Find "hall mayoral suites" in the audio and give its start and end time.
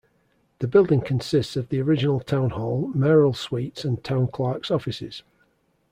2.49-3.85